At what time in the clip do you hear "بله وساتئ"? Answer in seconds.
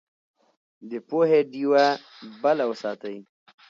2.43-3.17